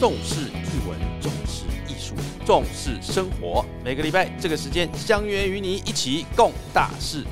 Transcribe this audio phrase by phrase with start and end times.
[0.00, 2.14] 重视译文，重视艺术，
[2.46, 3.62] 重视生活。
[3.84, 7.22] 每个礼拜这个时间相约与你一起共大事，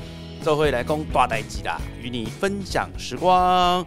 [0.43, 3.83] 这回来攻大代机啦，与你分享时光。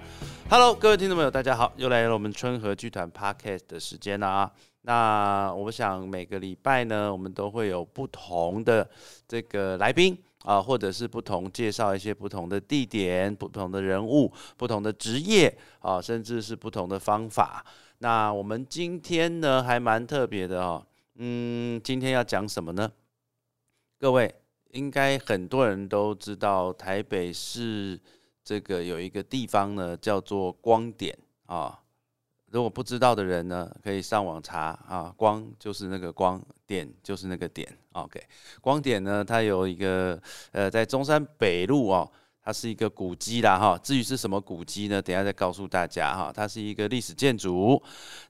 [0.50, 4.50] Hello，各位听众朋友，大家好，又来了我们春和剧团 Podcast 的时间啦。
[4.80, 8.91] 那我想每个礼拜呢，我们都会有不同的
[9.28, 17.64] 这个来宾啊，或者是不同介绍一些不同的地点、不同的人物、不同的职业啊，甚至是不同的方法。
[18.02, 20.84] 那我们今天呢，还蛮特别的哦。
[21.15, 22.91] 嗯，今天要讲什么呢？
[23.97, 24.34] 各位
[24.73, 27.96] 应该很多人都知道，台北市
[28.43, 31.79] 这个有一个地方呢，叫做光点啊。
[32.51, 35.15] 如果不知道的人呢，可以上网查啊。
[35.16, 37.73] 光就是那个光点，就是那个点。
[37.93, 38.21] OK，
[38.60, 42.10] 光点呢，它有一个呃，在中山北路哦。
[42.45, 43.78] 它是一个古迹啦，哈。
[43.82, 45.01] 至于是什么古迹呢？
[45.01, 46.32] 等下再告诉大家哈。
[46.35, 47.82] 它是一个历史建筑，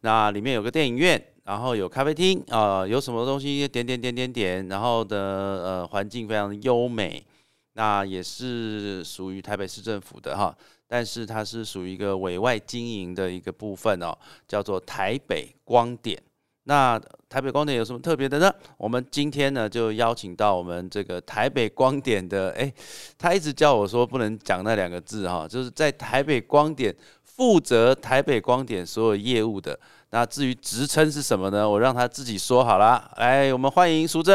[0.02, 7.24] 那里面有个电影院，然后有咖啡厅啊，有什么东西点点点点点，然后的呃环境非常优美，
[7.72, 10.54] 那也是属于台北市政府的哈，
[10.86, 16.22] 但是它是属于一个委外经营的一个部分哦，叫做台北光点。
[16.64, 18.52] 那台北光点有什么特别的呢？
[18.76, 22.72] 我们今天呢就邀请到我们这个台北光点的， 哎，
[23.18, 29.78] 他一直叫我说不能讲那两个字哈，就是在台北光点负责台北光点所有业务的。
[30.10, 31.68] 那至于职称是什么呢？
[31.68, 33.10] 我让他自己说好了。
[33.16, 34.34] 来，我们欢迎淑珍。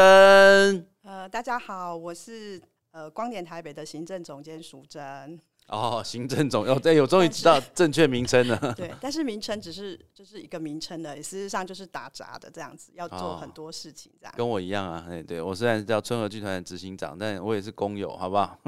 [1.04, 5.40] 呃，大家好，我是呃光点台北的行政总监淑珍。
[5.68, 8.56] 哦，行政总哦，对，有终于知道正确名称了。
[8.74, 14.32] 对，但是名称只是就是一个名称的，事实上就是打杂的这样子，要做很多事情这样。
[14.34, 18.58] 跟我一样啊，哎，对我虽然是叫春和剧团的执行长，但我也是工友，好不好？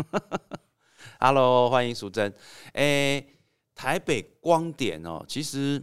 [1.18, 2.30] Hello，欢迎淑珍。
[2.74, 3.24] 哎，
[3.74, 5.82] 台北光点哦，其实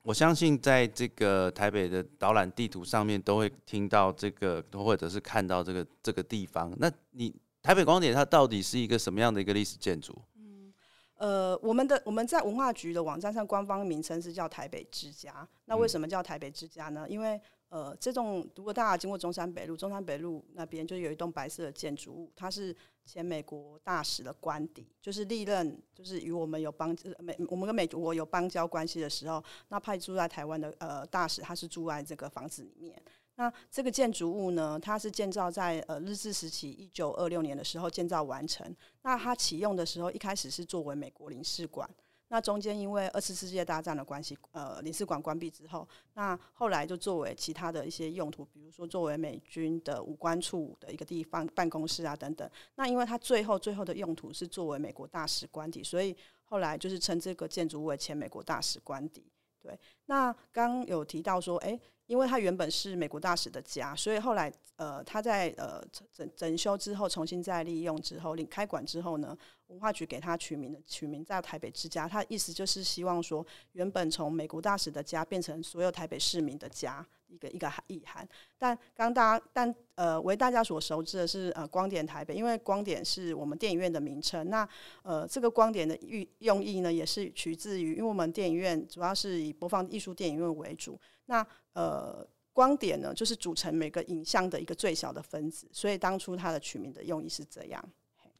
[0.00, 6.72] 我相信在这个台北的导览地图上面都会听到这个，或者是看到这个这个地方。
[6.78, 7.34] 那你？
[7.64, 10.14] 台北光点它到底是一个什么样的一个历史建筑？
[10.36, 10.70] 嗯，
[11.16, 15.48] 呃，我们的我们在文化局的网站上官方名称是叫台北之家。
[15.64, 17.06] 那为什么叫台北之家呢？
[17.08, 22.76] 因为呃，这栋如果大家经过中山北路，中山北路那边就有一栋白色的建筑物，它是
[23.06, 33.02] 前美国大使的官邸，就是历任就是与我们有邦美我们跟美国有邦交关系的时候，那派驻在台湾的呃大使，他是住在这个房子里面。
[33.36, 38.64] 那这个建筑物呢，它是建造在呃日治时期一九二六年的时候建造完成。
[39.02, 41.88] 那它启用的时候，一开始是作为美国领事馆。
[42.28, 52.48] 那中间因为二次世界大战的关系，呃，领事馆关闭之后，那后来就作为其他的一些用途，比如说作为美军的武官处的一个地方办公室啊等等。
[52.76, 59.24] 那因为它最后最后的用途是作为美国大使官邸，所以后来就是称这个建筑物为前美国大使官邸。
[59.60, 61.78] 对，那刚有提到说，哎。
[62.06, 65.82] 因为他原本是美国大使的家，所以后来呃他在呃
[66.12, 69.34] 整整修之后，重新再利用之后，领开馆之后呢，
[69.68, 78.28] 文化局给他取名的取名在台北之家，他意思就是希望说，原本从美国大使的家变成所有台北市民的家，一个一个意涵。
[78.58, 84.68] 但刚大家但呃为大家所熟知的是呃光点台北，因为光点是我们电影院的名称，那
[85.02, 91.00] 呃这个光点的寓用意呢，也是取自于，因为我们电影院主要是以播放艺术电影院为主。
[91.26, 97.82] 那呃，光点呢，就是组成每个影像的一个最小的分子，所以当初它的取名的用意是这样。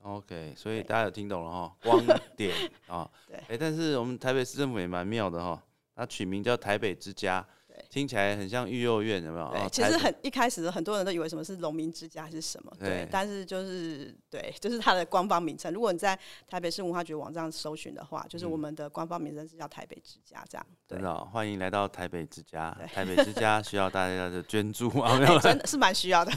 [0.02, 2.04] OK，所以大家有听懂了哈，光
[2.36, 2.54] 点
[2.88, 5.62] 啊，对，哎，但是我们台北市政府也蛮妙的哈，
[5.94, 7.46] 它取名叫台北之家。
[7.90, 9.50] 听起来很像育幼院，有没有？
[9.50, 13.06] 对，其实很一开始很多人都以为什么是农民之家还是什么，对。
[13.10, 15.72] 但是就是对，就是它的官方名称。
[15.72, 16.18] 如果你在
[16.48, 20.66] 台北市文化局网站搜寻的话，就是我们的官方名称是叫台北之家，这样。
[20.88, 22.76] 真的，欢迎来到台北之家。
[22.92, 25.38] 台北之家需要大家的捐助啊， 没有？
[25.40, 26.32] 真的是蛮需要的。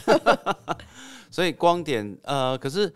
[1.30, 2.92] 所以光点呃，可是。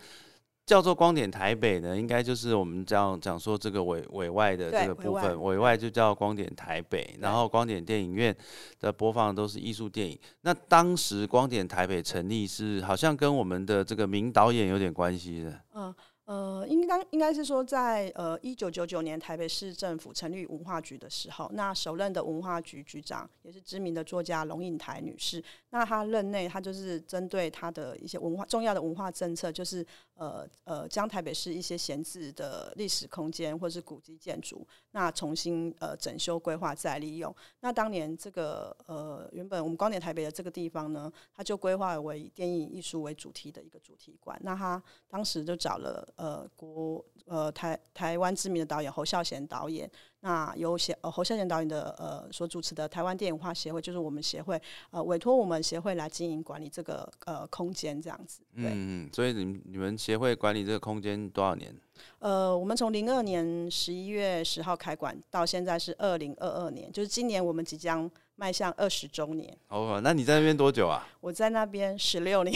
[0.72, 8.34] 叫做光点台北呢，应该就是我们这样讲说这个委委外的这个部分，委外就叫光点台北，然后光点电影院
[8.80, 10.18] 的播放都是艺术电影。
[10.40, 15.60] 那当时光点台北成立是好像跟我们的这个名导演有点关系的。
[15.74, 15.94] 嗯。
[16.24, 25.42] 呃，应当应该是说，在呃一九九九年台北市政府成立文化局的时候，那首任的文化局局长也是知名的作家龙应台女士。
[25.70, 29.84] 那她任内，她就是针对她的一些文化重要的文化政策，就是
[30.22, 37.34] 呃呃将台北市一些闲置的历史空间或是古迹建筑，那重新呃整修规划再利用。
[37.60, 44.38] 那当年这个呃原本我们光点台北的这个地方呢，它就规划为电影艺术为主题的一个主题馆。
[44.44, 46.08] 那他当时就找了。
[46.16, 49.90] 呃，国呃台台湾知名的导演侯孝贤导演，
[50.24, 54.60] 那由协呃侯孝贤导演的呃所主持的台湾电影化协会，就是我们协会
[54.90, 58.40] 呃委托我们协会来经营管理这个呃空间这样子。
[58.54, 61.74] 对，嗯，所以你你们协会管理这个空间多少年？
[62.20, 69.56] 呃，我们从零二年十一月十号开馆到现在是二零二二年，就是今年我们即将迈向二十周年。
[69.68, 71.06] 哦，那你在那边多久啊？
[71.20, 72.54] 我在那边十六年，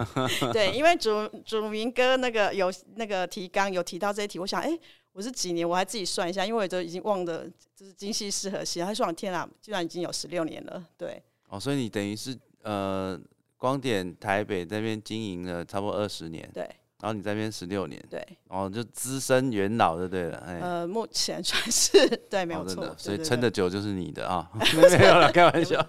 [0.52, 4.78] 对，因为主主明哥那个有那个提纲有提到这一题，我想，哎、
[5.16, 5.66] 我是几年？
[5.66, 8.80] 我还自己算一下，因为我都已经忘的，就是今夕是何夕。
[8.80, 13.18] 他说：“天啊，居然已经有十六年了。”对，哦，所以你等于是呃
[13.56, 16.64] 光点台北那边经营了差不多二十年，对，
[17.00, 20.60] 然后你在那边十六年，对，哦，就资深元老就对了，哎。
[20.60, 25.80] 呃，目前算是对，没有错所以对撑的久就是你的啊， 没有了，开玩笑。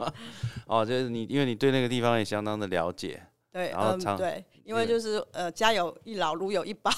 [0.67, 3.21] 哦，就是你，因为你对那个地方也相当的了解，
[3.51, 6.91] 对，嗯，然后常对，因为就是呃，家有一老，如有一宝，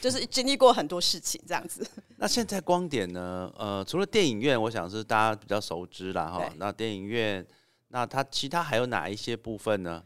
[0.00, 1.86] 就是经历过很多事情这样子。
[2.18, 3.48] 那现在光点呢？
[3.56, 6.52] 呃，除了电影院，我想是大家比较熟知啦哈。
[6.56, 7.46] 那电影院，
[7.88, 10.02] 那它其他还有哪一些部分呢？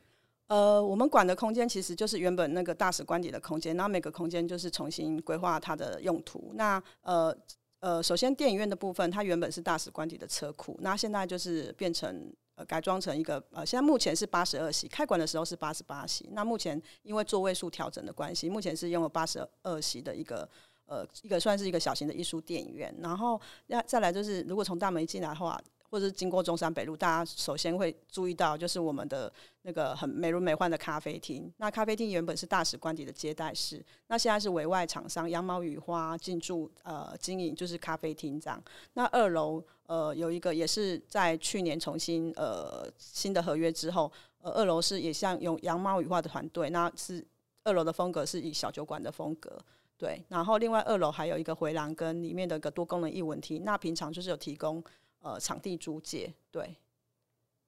[0.48, 6.52] 呃，我们管的空间其实就是原本那个大使官邸的空间，然后每个空间就是重新规划它的用途。
[6.54, 7.34] 那呃
[7.80, 16.28] 呃，首先电影院的部分，它原本是大使官邸的车库，那现在就是变成呃改装成一个呃，现在目前是八十二席，开馆的时候是八十八席。
[16.32, 20.48] 那目前因为座位数调整的关系，目前是用了八十二席的一个。
[20.88, 25.60] 呃，一个算是一个小型的艺术电影院，然后那再来就是，如果从大门一进来的话，
[25.90, 31.52] 或者是经过中山北路，大家首先会注意到就是我们的那个很美轮美奂的咖啡厅。
[31.58, 38.62] 那咖啡厅原本是大使官邸的接待室，那现在是委外厂商羊毛雨花进驻呃经营，就是咖啡厅这样。
[38.94, 44.10] 那二楼呃有一个也是在去年重新呃新的合约之后，
[44.42, 47.24] 呃二楼是也像用羊毛雨花的团队，那是
[47.64, 49.58] 二楼的风格是以小酒馆的风格。
[49.98, 54.84] 对，然后另外二楼还有一个回廊跟里面的一个多功能艺文厅，那平常就是有提供
[55.26, 56.76] 呃场地租借，对，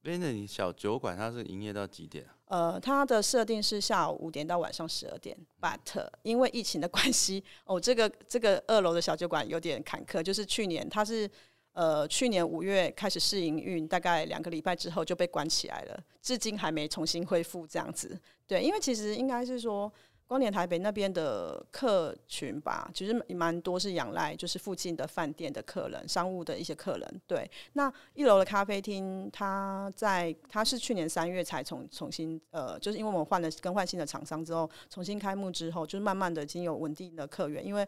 [0.02, 2.36] 因为那你小酒馆它是营业到几点啊？
[2.46, 11.28] 呃，它的设定是下午五点到晚上十二点，but 因为疫情的关系，哦，这个这个二楼的小酒馆有点坎坷，就是去年它是
[11.72, 18.16] 呃去年五月开始试营运，大概两个礼拜之后就被关起来了，至今还没重新恢复这样子。
[18.46, 19.92] 对，因为其实应该是说。
[20.28, 27.20] 光年台北那边的客群吧，其实蛮多是仰赖就是附近的饭店的客人、商务的一些客人。
[27.26, 37.84] 对，那一楼的咖啡厅，它在它是去年三月才重重新呃，就是因为我们换了更换新的厂商之后，重新开幕之后，就是慢慢的已经有稳定的客源，因为。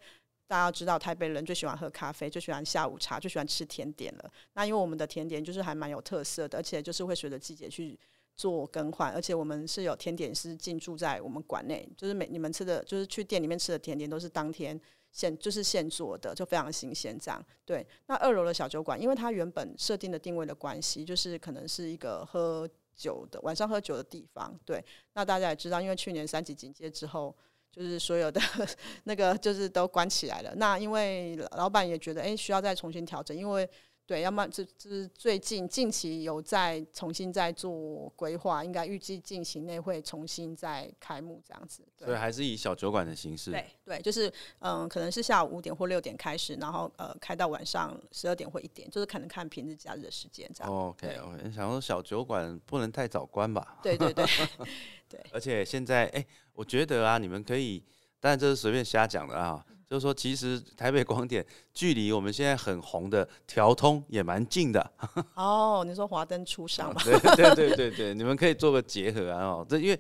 [0.51, 4.29] 大家知道台北人最喜欢喝咖啡，最喜欢下午茶，最喜欢吃甜点了。
[4.55, 7.97] 那因为我们的甜点就是还蛮有特色的，而且就是会随着季节去
[8.41, 14.81] 做更换，而且我们是有甜点师进驻在我们馆内，就是每你们吃的就是去店里面吃的甜点都是当天
[15.13, 17.45] 现就是现做的，就非常新鲜这样。
[17.67, 22.67] 对，那二楼的小酒馆，因为它原本设定的定位的关系，就是可能是一个喝
[22.97, 24.59] 酒的晚上喝酒的地方。
[24.65, 24.83] 对，
[25.13, 27.37] 那大家也知道，因为去年三级警戒之后。
[27.73, 28.41] 就是所有的
[29.07, 30.53] 那个就是都关起来了。
[30.57, 33.71] 那因为老板也觉得，哎、需要再重新调整，因为
[34.11, 41.87] 对，要么这这是最近近期有在重新再做规划，应该预计近期内会重新再开幕这样子。
[41.97, 43.53] 对所以还是以小酒馆的形式。
[43.53, 44.29] 对对，就是
[44.59, 50.73] 嗯，可能是下午五点或六点开始，然后呃开到晚上十二点或一点，就是可能看平日假日的时间这样。
[50.73, 53.79] OK OK，想说小酒馆不能太早关吧？
[53.81, 54.13] 对对
[55.09, 57.81] 对，而且现在，哎、我觉得啊，你们可以，
[58.19, 61.45] 当然这是随便瞎讲的啊，就是说，其实台北光点
[61.75, 64.89] 距离我们现在很红的调通也蛮近的。
[65.35, 67.03] 哦，你说华灯初上吧？
[67.03, 69.43] 对对对对对，你们可以做个结合啊。
[69.47, 69.99] 哦，这因为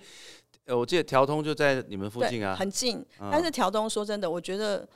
[0.66, 2.54] 呃，我记得调通就在你们附近啊。
[2.54, 3.04] 很近。
[3.18, 4.88] 嗯但是调通说真的，我觉得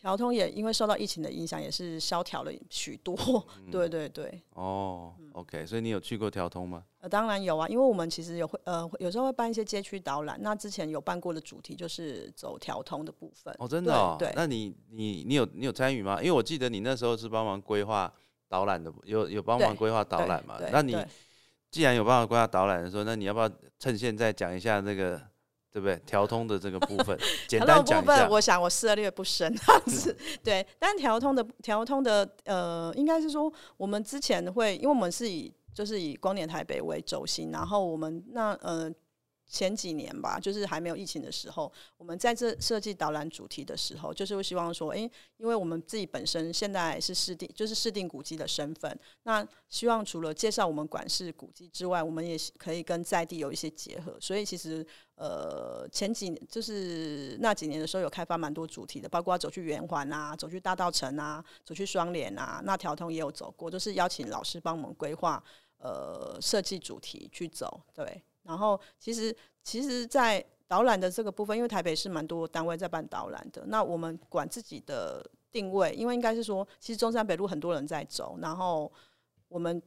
[0.00, 3.16] 调通也因为受到疫情的影响，也是萧条了许多。
[3.58, 6.84] 嗯对对对，哦，OK，所以你有去过调通吗？
[7.00, 13.54] 呃，当然有啊，因为我们其实有会呃有时候会办一些街区导览，那之前有办过的主题就是走调通的部分。
[13.58, 14.16] 哦，真的哦。
[14.18, 16.18] 对对那你你你有你有参与吗？
[16.20, 18.12] 因为我记得你那时候是帮忙规划
[18.48, 20.58] 导览的，有有帮忙对规划导览嘛？
[20.70, 20.96] 那你
[21.70, 25.20] 既然有办法规划导览的时候，那你要不要趁现在讲一下那个
[25.72, 25.96] 对不对？
[26.06, 28.28] 调通的这个部分， 简调单部分，讲一下。
[28.28, 30.16] 我想我涉猎不深，这样子。
[30.42, 38.90] 对，但调通的调通的呃，应该是说我们之前会，因为我们是以就是以光年台北为轴心，然后我们那呃
[39.48, 54.18] 前几年吧，就是还没有疫情的时候，我们在这设计导览主题的时候，就是会希望说，诶，因为我们自己本身现在是市定，就是市定古迹的身份，那希望除了介绍我们管事古迹之外，我们也可以跟在地有一些结合。
[54.20, 65.42] 所以其实，呃，前几年就是那几年的时候，有开发蛮多主题的，包括走去圆环啊，走去大道城啊，走去双联啊，那条通也有走过，都是邀请老师帮我们规划，
[65.78, 68.22] 呃，设计主题去走，对。
[68.48, 78.90] 然后，其实，其实，在导览的这个部分，因为台北是蛮多单位在办导览的，那我们管自己的定位，因为应该是说，其实中山北路很多人在走，然后
[79.48, 79.80] 我们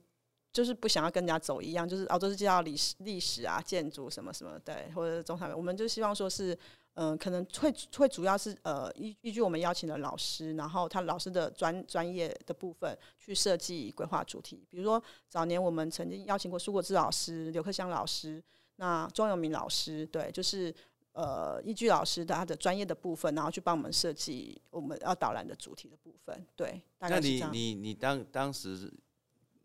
[0.54, 6.58] 就是不想要跟人家走一样，就是哦，都是介绍历史、历史啊、建筑什么什么，对，或者中山，我们就希望说是。
[6.96, 14.66] 嗯，可能会会主要是呃依依据我们邀请的老师，然后他老师的专专业的部分去设计规划主题。
[14.70, 18.44] 比如说早年我们曾经邀请过苏国志老师、刘克湘老师、
[18.76, 20.74] 那庄永明老师，对，就是
[21.14, 26.46] 呃依据老师的他的专业的部分，然后去帮我们设计我们要导览的主题的部分。
[26.58, 28.92] 对，那你你你当当时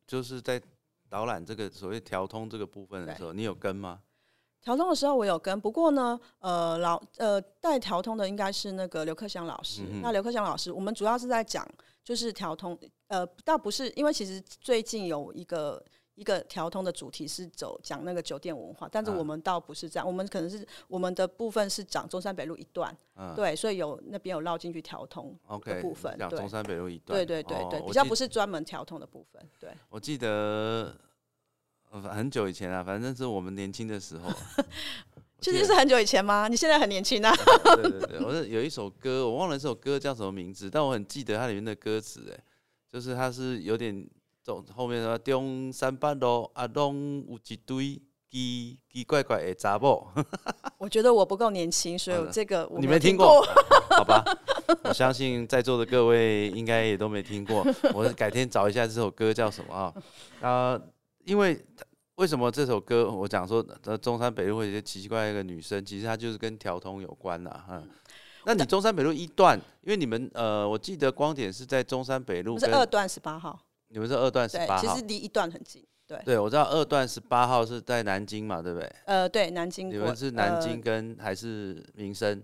[0.06, 0.62] 就是在
[1.08, 4.00] 导览这个所谓调通这个部分的时候，你有跟吗？
[4.66, 9.82] 调通的时候我有跟，不过呢，呃，老呃带调通的应该是那个刘克祥老师。
[10.02, 11.64] 那刘克祥老师，我们主要是在讲
[12.02, 15.80] 就是调通，呃，倒不是因为其实最近有一个
[16.16, 22.92] 一个调通的主题是走讲那个酒店文化，但是我们倒不是这样，我们可能是我们的部分是讲中山北路一段，
[23.36, 25.32] 对，所以有那边有绕进去调通
[25.64, 29.70] 的部分，讲中山北路一段，对对对对，比较不是专门调通的部分，对。
[29.88, 30.92] 我记得。
[31.90, 34.30] 很久以前啊，反正是我们年轻的时候。
[35.38, 36.48] 确实是很久以前吗？
[36.48, 37.32] 你现在很年轻啊。
[37.76, 42.40] 对对对，我是有一首歌，我忘了这首歌叫什么名字，但我很记得它里面的歌词，哎，
[42.90, 44.04] 就是它是有点
[44.42, 48.00] 走后面说中山八路阿东有一堆
[48.30, 50.08] 奇奇怪怪的杂某。
[50.78, 53.46] 我觉得我不够年轻，所以这个你没听过，
[53.92, 54.24] 好吧？
[54.84, 57.64] 我相信在座的各位应该也都没听过。
[57.92, 59.94] 我改天找一下这首歌叫什么啊？
[60.40, 60.80] 啊。
[61.26, 61.60] 因为
[62.14, 67.82] 为什么这首歌我讲说呃中山北路会有些奇奇怪怪的女生，其实它就是跟调通有关呐，哈。
[68.44, 76.22] 那你中山北路一段，因为你们呃，我记得光点是在中山北路，是二段十八号，你们是二段十八号，其实离一段很近，对。
[76.24, 78.92] 对，我知道二段十八号是在南京嘛，对不对？
[79.06, 79.90] 呃，对，南京。
[79.90, 82.40] 你们是南京跟还是民生？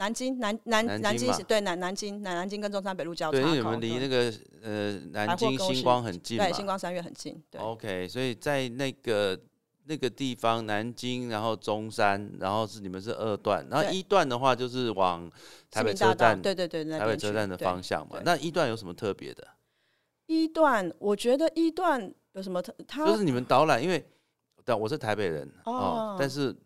[0.00, 7.38] 南京南南南京是对南南京南南京跟中山北路交叉，对，因为你们离那个呃南京星光很近对，星光三月很近。
[7.50, 9.38] 对，OK，所以在那个
[9.84, 15.30] 那个地方，南京，然后中山，然后是你们是二段，然后一段的话就是往
[15.70, 18.18] 台北车站，对对对，台北车站的方向嘛。
[18.24, 19.46] 那一段有什么特别的？
[20.28, 22.74] 一段，我觉得一段有什么特？
[22.88, 24.02] 它就是你们导览，因为
[24.64, 26.56] 但，我是台北人哦，但是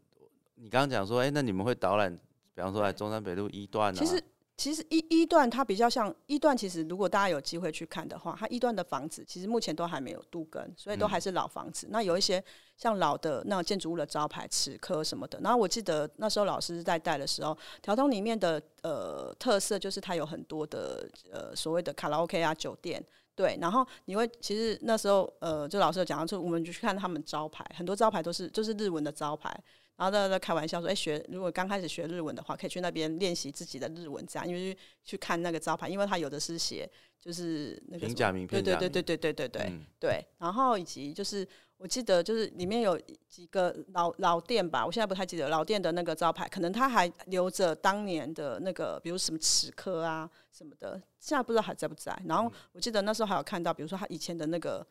[0.54, 2.16] 你刚刚讲说，哎，那你们会导览？
[2.54, 4.22] 比方说，在中山北路一段，其实
[4.56, 6.56] 其实一一段它比较像一段。
[6.56, 11.88] 其实如果大家有机会去看的话，它一段的房子其实目前都还没有杜根，所以都还是老房子。
[11.90, 12.42] 那有一些
[12.76, 15.40] 像老的那种建筑物的招牌、齿科什么的。
[15.42, 23.58] 然后我记得那时候老师在带的时候，条通里面的呃特色就是它有很多的呃所谓的卡拉 OK 啊酒店，对。
[23.60, 29.52] 然后你会其实那时候呃就老师有讲到，就我们就去看他们招牌，很多招牌都是就是日文的招牌。
[29.96, 40.26] 然后大家在开玩笑说：“哎，学如果刚开始学日文的话，可以去那边练习自己的日文，这样，因为去看那个招牌，因为它有的是写就是那个平假名，对对对对对对对对对。
[40.38, 41.46] 然后以及就是
[41.76, 52.20] 我记得就是里面有几个老老店吧，我现在不太记得老店的那个招牌，可能他还留着当年的那个，比如什么齿科啊什么的，现在不知道还在不在。
[52.26, 54.84] 然后我记得那时候还有看到，比如说他以前的那个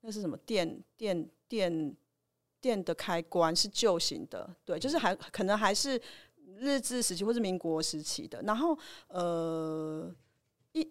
[0.00, 1.94] 那是什么电电电。”
[2.66, 6.00] 店的开关是旧型的，对，就是还可能还是
[6.58, 8.42] 日治时期或是民国时期的。
[8.42, 10.12] 然后，呃，
[10.72, 10.88] 一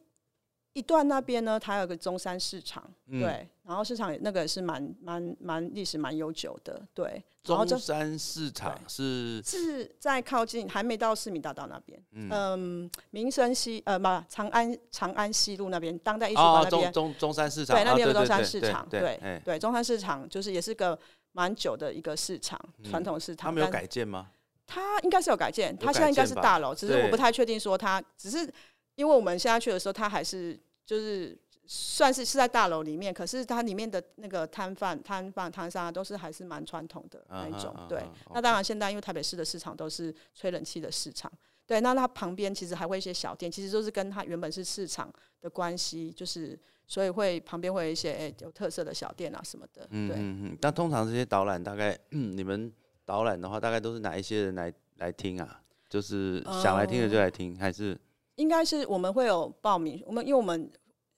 [0.72, 7.22] 一段那边呢，它有个中山市场，对，然后市场那个也是蛮蛮蛮历史蛮悠久的，对。
[7.44, 20.98] 中山市场是是在靠近还没到市民大道那边，嗯，民生西呃不长安长安西路那边，当代艺术馆那边，中中山市场，对，那边有中山市场，对对，中山市场就是也是个。
[21.36, 23.50] 蛮久的一个市场，传统市场。
[23.50, 24.32] 它没有改建吗？
[24.66, 28.50] 它应该是有改建，它现在应该是大楼，只是我不太确定说它，只是
[28.96, 31.38] 因为我们现在去的时候，它还是就是
[31.68, 37.76] 算是是在大楼里面，可是它里面的那个摊贩、摊贩、摊商都是还是蛮传统的那一种。
[37.90, 38.02] 对，
[38.34, 41.30] 那当然现在因为台北市的市场都是吹冷气的市场，
[41.68, 45.12] 对，那它旁边其实还会一些小店，其实都是跟它原本是市场
[45.42, 46.58] 的关系，就是。
[46.88, 49.88] 所以会旁边会有一些诶有特色的小店啊什么的。
[49.90, 50.58] 嗯嗯嗯。
[50.62, 52.72] 那通常这些导览大概你们
[53.06, 55.62] 导览的话，大概都是哪一些人来来听啊？
[55.88, 57.98] 就是想来听的就来听，还是
[58.36, 60.70] 应该是我们会有报名，我们因为我们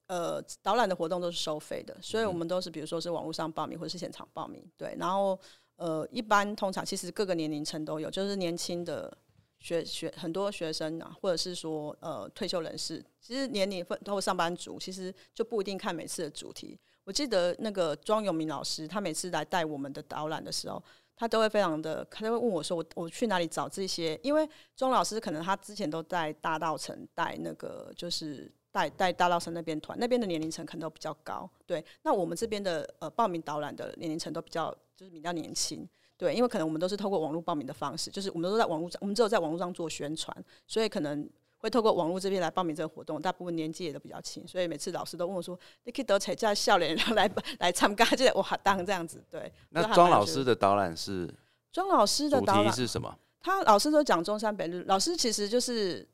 [0.08, 4.96] 呃导览的活动都是收费的，所以我们都是比如说是网络上报名或者是现场报名，对。
[5.00, 5.40] 然后
[5.78, 9.18] 呃一般通常其实各个年龄层都有，就是年轻的
[9.60, 16.80] 学学很多学生啊，或者是说呃退休人士，其实年龄分包括上班族，其实就不一定看每次的主题。
[17.04, 20.82] 我记得那个庄永明老师，他每次来带我们的导览的时候。
[21.20, 31.50] 他都会非常的，他都会问我说：“我我去哪里找这些？”因为庄老师可能他之前都在大道城带那个，就是带带大道城那边团，那边的年龄层可能都比较高。
[31.66, 35.90] 对，那我们这边的呃报名导览的年龄层都比较就是比较年轻。
[36.18, 41.30] 对，因为可能我们都是透过网络报名的方式，就是我们都在网络上，我们只有在网络上做宣传，所以可能。
[41.60, 49.52] 会透过网络这边来报名这个活动，大部分年纪也都比较轻，所以每次老师都问我说：“你可以得彩叫笑脸，然后来来参加，就哇当这样子。”对。
[49.70, 51.28] 那庄老师的导览是？
[51.72, 53.12] 庄老师的导览是什么？
[53.42, 56.08] 他老师都讲中山北路，老师其实就是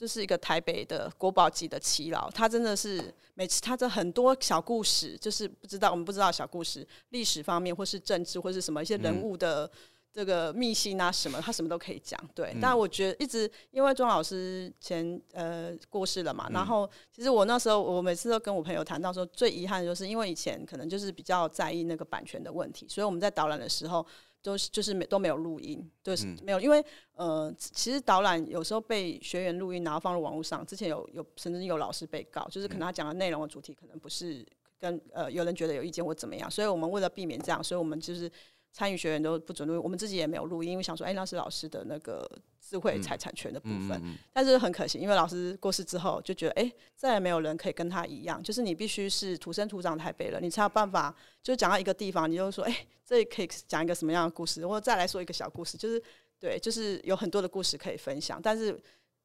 [0.00, 9.70] 就是一个台北的国宝级的耆老，他真的是每次他的很多小故事，就是不知道我们不知道小故事，历史方面或是政治或是什么一些人物的。
[10.12, 12.52] 这个秘辛啊，什么他什么都可以讲，对。
[12.60, 24.04] 但我觉得一直因为庄老师前呃过世了嘛，然后其实我那时候我每次都跟我朋友谈到说，最遗憾的就是因为以前可能就是比较在意那个版权的问题，所以我们在导览的时候
[24.42, 34.46] 都是就是没都没有录音，就是没有，因为呃其实导览有时候被学员录音，然后放入网络上，之前有有甚至有老师被告，就是可能他讲的内容的主题可能不是
[34.78, 38.30] 跟呃有人觉得有意见或怎么样，所以我们为了避免这样，所以我们就是。
[38.72, 42.24] 参与学员都不准录，我们自己也没有录音，因为想说，哎，那是老师的那个
[42.60, 44.00] 智慧财产权的部分。
[44.32, 56.00] 但是很可惜，因为老师过世之后，就觉得，哎，再也没有人可以跟他一样，就是你必须是土生土长台北人，你才有办法，就讲到一个地方，你就说，哎，这里可以讲一个什么样的故事，或者再来说一个小故事，就是
[56.38, 58.40] 对，就是有很多的故事可以分享。
[58.40, 58.80] 但是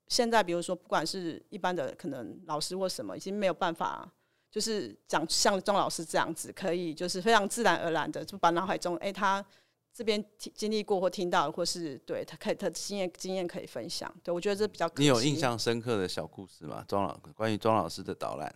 [0.07, 4.11] 现在，比如说，不管是一般的可能老师或什么，已经没有办法。
[4.55, 9.45] 就是讲像钟老师这样子，可以就是非常自然而然的就把脑海中哎他
[9.93, 14.09] 这边经历过或听到，或是对他可以他经验经验可以分享。
[14.23, 16.85] 对我觉得这比较你有印象深刻的小故事吗？
[16.87, 18.55] 庄老关于庄老师的导览。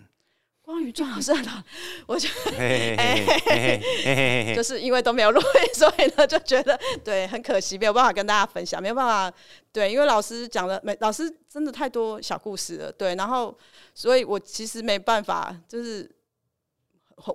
[0.69, 1.49] 关于庄老师的，
[2.05, 2.51] 我觉得，
[4.55, 9.35] 就是因为都没有录音，所以呢就觉得对很可惜，没有办法跟大家分享，没有办法
[9.73, 13.57] 对，因为老师讲的没，老师真的太多小故事了，对，然后
[13.95, 16.07] 所以我其实没办法，就是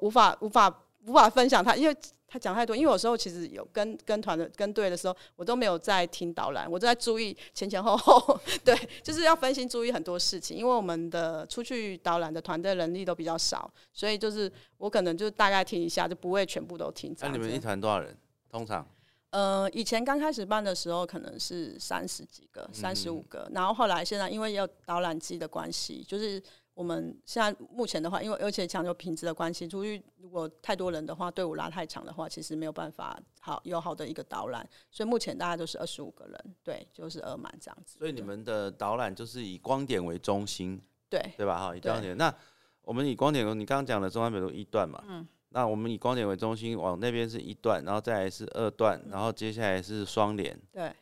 [0.00, 0.72] 无法无法
[1.04, 1.96] 无法分享他，因为。
[2.34, 8.40] 他讲太多，因为有时候其实有跟跟团的跟队的时候，我都没有在听导览，我都在注意前前后后。
[8.64, 17.14] 对，就是要分心注意很多事情，因为我们的出去导览的团队人力都比较少，所以就是我可能就大概听一下，就不会全部都听。
[17.20, 18.16] 那你们一团多少人？
[18.50, 18.84] 通常？
[19.30, 26.42] 呃，以前刚开始办的时候可能是三十几个、三十五个，然后后来现在因为有导览机的关系，就是。
[26.74, 34.68] 我们现在目前的话，因为而且讲究品质的关系，出去如果太多人的话，队伍拉太长的话，其实没有办法好有好的一个导览。
[34.90, 37.96] 所以目前大概都是二十五个人，对，就是二满这样子。
[37.98, 41.58] 所以你们的导览就是以光点为中心，对对吧？
[41.58, 42.16] 哈，以光点。
[42.16, 42.34] 那
[42.82, 50.92] 我们以光点，你刚刚讲的中山北路一段嘛，嗯，那我们以光点为中心，往那边是一段，然后再来是二段，然后接下来是双联，对，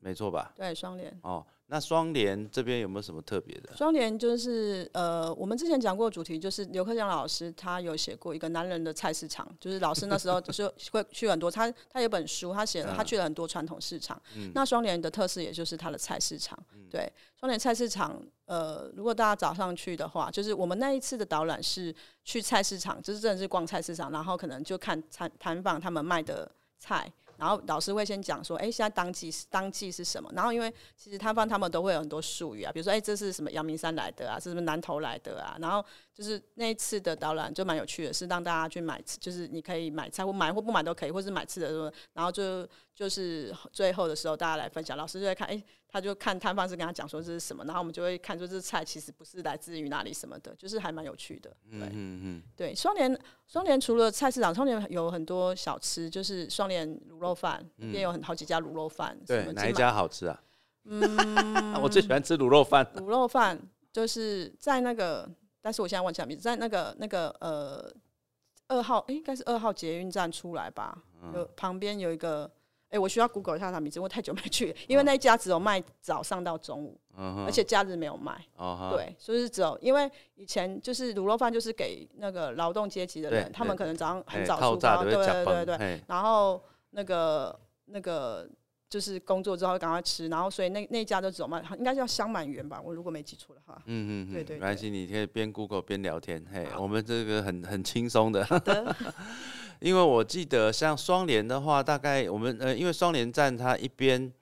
[0.00, 0.52] 没错吧？
[0.56, 1.16] 对，双联。
[1.22, 1.46] 哦。
[1.72, 3.74] 那双联这边有没有什么特别的？
[3.74, 14.20] 双联就是呃，我们之前讲过主题，就是刘克强老师他有写过一个男人的菜市场，就是老师那时候 就是会去很多，他他有本书，他写了他去了很多传统市场。
[14.52, 16.58] 那双联的特色也就是它的菜市场。
[16.90, 27.10] 对，双联菜市场，呃，如果大家早上去的话，就是我们那一次的导览是去菜市场，就是真的是逛菜市场，然后可能就看摊摊贩他们卖的菜。
[27.42, 30.30] 然后老师会先讲说，哎，现在当季当季是什么？
[30.32, 35.56] 然后因为其实摊贩他们都会有很多术语啊，比如说，哎，这是什么阳明山来的啊，是什么南投来的啊？
[35.58, 45.62] 然后就是那一次的导览就蛮有趣的，是让大家去买，就是你可以买菜或买或不买都可以，或是买吃的什么，然后就就是最后的时候大家来分享，老师就会看，哎。
[45.94, 51.54] 他就看摊贩是跟他讲说这是什么，然后我们就会看出这菜其实不是来自于哪里什么的，就是还蛮有趣的。
[51.70, 53.14] 对，嗯嗯对，双联
[53.46, 59.14] 双联除了菜市场，双联有很多小吃，就是双联卤肉饭，也有很好几家卤肉饭。
[59.26, 60.42] 对，哪一家好吃啊？
[60.84, 62.82] 嗯， 我最喜欢吃卤肉饭。
[62.96, 63.60] 卤肉饭
[63.92, 65.28] 就是在那个，
[65.60, 67.94] 但是我现在忘记名字，在那个那个呃
[68.68, 71.02] 二号，应该是二号捷运站出来吧？
[71.34, 72.50] 有旁边有一个。
[72.92, 77.00] 哎，我需要 Google 一下他名字，我太久没去，因为那一家只有卖早上到中午，
[77.46, 78.38] 而且假日没有卖。
[78.94, 86.02] 对，所以只有因为以前就是卤肉饭就是给那个劳动阶级的人，他们可能早上很早出发，对对对对。
[86.06, 88.46] 然后那个那个
[88.90, 93.74] 就是工作之后赶快吃，然后所以那那一家就只有卖，应该叫香满园吧，我如果没记错的话。
[93.86, 96.44] 嗯嗯嗯，对对没关系，你可以边 Google 边聊天。
[96.52, 98.94] 嘿，我们这个很很轻松的，的
[99.82, 104.32] 因为我记得像双联的话，大概我们呃，因为双联站它一边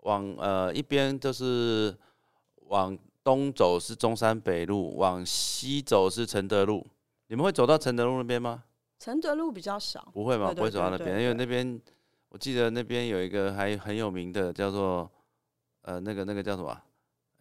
[0.00, 1.96] 往呃一边就是
[2.66, 6.86] 往东走是中山北路，往西走是承德路。
[7.28, 8.64] 你们会走到承德路那边吗？
[8.98, 10.48] 承德路比较少，不会吗？
[10.48, 11.80] 对对不会走到那边，因为那边
[12.28, 15.10] 我记得那边有一个还很有名的叫做
[15.82, 16.84] 呃那个那个叫什么啊？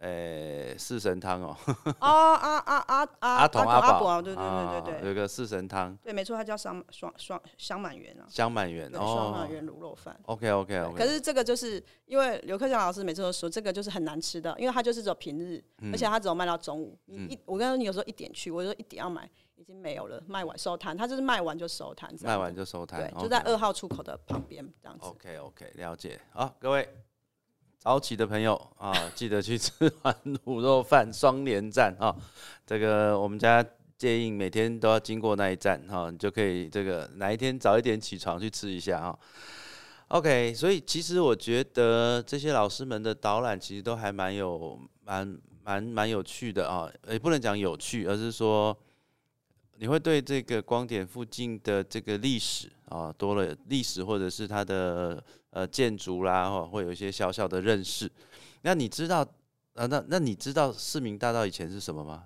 [0.02, 1.56] 诶、四神汤哦，
[2.00, 3.30] 啊啊啊啊啊！
[3.42, 9.52] 阿童阿宝，宝，对对对啊对对有一个四神汤对，没错，它叫香双双香满园啊，香满园对，双哦满。
[9.52, 10.20] 园卤肉饭。
[10.26, 16.98] OK OK OK，可是这个就是因为刘克强老师每次都说这个就是很难吃的，因为它就是只有平日，嗯而且它只有卖到中午。
[17.06, 25.06] 你一我跟你说你有时候一点去，我说一点要买，已经没有了，卖完收摊，它就是卖完就收摊，卖完就收摊对，，就在二号出口的旁边这样子。
[25.06, 26.20] OK OK，了解。
[26.32, 26.90] 好，各位
[27.84, 30.16] 早起的朋友啊， 记得去吃完
[30.46, 32.16] 卤肉饭双连站啊。
[32.64, 33.66] 这个我们家
[33.98, 39.20] 介印每天都要经过那一站哈、你就可以这个哪一天早一点起床去吃一下哈、
[40.10, 48.78] OK，所以其实我觉得这些老师们的导览其实都还蛮有蛮蛮蛮有趣的啊，也不能讲有趣，而是说
[49.78, 58.12] 你会对这个光点附近的这个历史啊，多了历史或者是它的呃建筑啦，哈，会有一些小小的认识。
[58.64, 59.20] 那你知道
[59.76, 59.86] 啊？
[59.86, 62.26] 那那你知道市民大道以前是什么吗？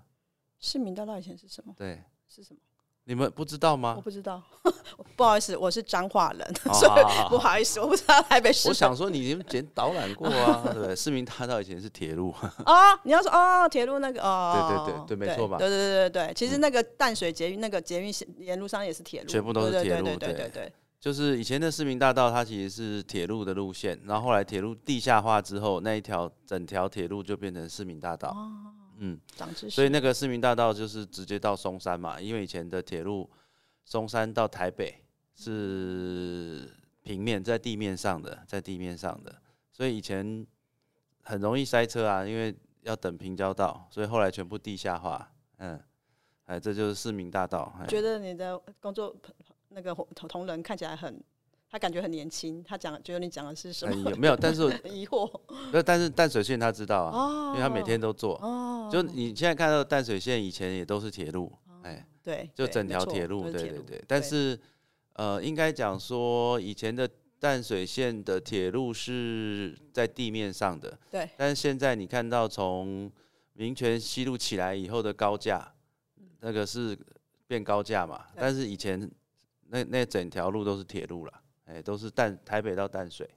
[0.60, 1.74] 市民大道以前是什么？
[1.78, 2.60] 对，是什么？
[3.08, 4.02] 你们不知道吗我？
[4.02, 4.42] 不知道，
[5.16, 8.68] 不好意思，我是彰化人，哦 所以不好意思，我不知道台北市。
[8.68, 10.96] 我想说，你以前导览过啊，对不对？
[10.96, 12.34] 市民大道以前是铁路，
[12.66, 20.74] 哦，你要说哦，铁路那个哦，对对对对没错吧嗯对对对对对，其实那个淡水捷运那个捷运线沿路上也是铁路，全部都是铁路对对对对对对。
[21.06, 28.30] 就是以前的市民大道，它其实是铁路的路线，然后后来铁路地下化之后，那一条整条铁路就变成市民大道。
[28.30, 29.76] 哦，嗯，长知识。
[29.76, 33.30] 所以那个市民大道就是直接到松山嘛，因为以前的铁路
[33.84, 35.00] 松山到台北
[35.36, 39.32] 是平面在地面上的，在地面上的，
[39.72, 40.44] 所以以前
[41.22, 45.32] 很容易塞车啊，因为要等平交道，所以后来全部地下化。
[45.58, 45.80] 嗯，
[46.46, 47.72] 哎，这就是市民大道。
[47.80, 49.16] 哎觉得你的工作
[49.76, 51.22] 那个同同仁看起来很，
[51.70, 54.10] 他感觉很年轻，他讲觉得你讲的是什么？
[54.16, 54.36] 没有？
[54.36, 55.30] 但是我 疑惑
[55.74, 58.36] 那但是淡水线他知道啊，哦因为他每天都做。
[58.42, 61.52] 哦，就你现在看到的淡水线以前也都是铁路，
[61.84, 64.04] 哎，对，对就整条铁路对对对。
[64.08, 64.58] 但是
[65.14, 73.12] 呃，应该讲说以前的淡水线的铁路是在地面上的，对但是现在你看到从
[73.54, 75.74] 民权西路起来以后的高架，
[76.40, 76.98] 那个是
[77.46, 79.10] 变高架嘛，但是以前
[79.70, 81.34] 那那整条路都是铁路了，
[81.66, 83.30] 哎，都是淡台北到淡水，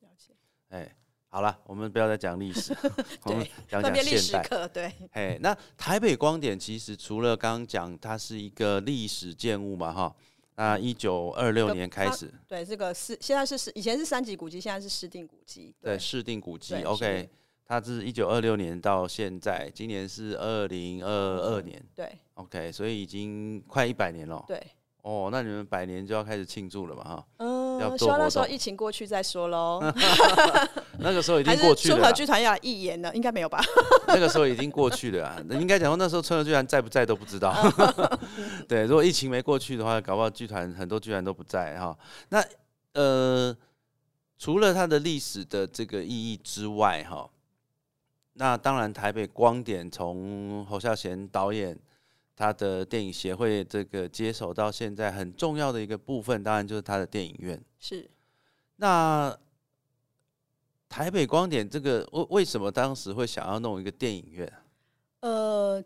[0.00, 0.32] 了解
[0.68, 0.96] 哎。
[1.34, 2.76] 好了，我们不要再讲历史，
[3.24, 4.42] 我们讲讲历现代。
[4.42, 10.14] 史课，对哎，那台北光点其实除了刚刚讲它是一个历史建物嘛，哈，
[10.56, 17.26] 那一九二六年开始，对，这个是现在是是以前是三级古迹，现在是市定古迹，对，市定古迹，OK，
[17.64, 24.44] 它是一九二六年到现在，今年是二零二二年对，OK，所以已经快一百年了。
[24.46, 24.62] 对，
[25.02, 27.26] 哦，那你们百年就要开始庆祝了嘛，哈，
[27.80, 29.80] 要嗯，希望那时候疫情过去再说喽，
[31.00, 33.60] 那个时候已经过去了啦，春和剧团要来义演了，应该没有吧？
[34.06, 35.42] 那个时候已经过去了啊。
[35.46, 37.52] 那应该讲说那时候春和剧团在不在都不知道。
[38.68, 41.98] 对，如果疫情没过去的话，搞不好剧团很多剧团都不在哈。
[42.28, 42.44] 那
[42.92, 43.56] 呃，
[44.38, 47.28] 除了它的历史的这个意义之外，哈，
[48.34, 51.76] 那当然台北光点从侯孝贤导演
[52.42, 57.62] 他的电影协会这个接手到现在，很重要的一个部分，当然就是他的电影院。
[57.78, 58.10] 是
[58.78, 59.32] 那
[60.88, 64.58] 台北光点这个为为什么当时会想要弄一个电影院啊？
[65.20, 65.84] 呃，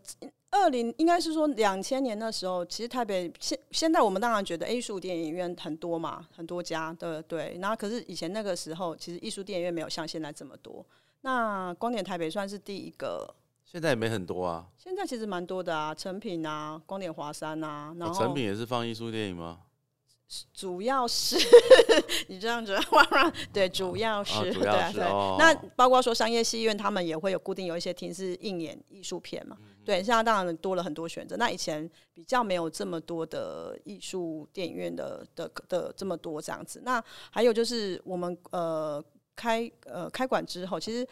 [0.51, 7.59] 二零应该是说两千年的时候，其实台北现现在我们当然觉得艺术电影院很多嘛，很多家对对。
[7.61, 10.83] 然后可是以前那个时候，其实艺术电影院没有像现在这么多。
[11.21, 13.35] 那光点台北算是第一个，
[13.77, 14.67] 现在也没很多啊。
[14.79, 19.59] 现在其实蛮多的啊，成品啊，光点华山啊，然后哦成品也是放艺术电影吗？
[20.55, 21.37] 主要是
[22.29, 22.75] 你这样子，
[23.53, 25.05] 对，主要是、对啊对。
[25.05, 29.59] 哦那包括说商业戏院，他们也会有固定有一些厅是映演艺术片嘛。
[29.61, 31.37] 嗯对，现在当然多了很多选择。
[31.37, 36.81] 那以前比较没有这么多的艺术电影院的的的这么多这样子。
[36.83, 41.07] 那还有就是我们呃开呃开馆之后，其实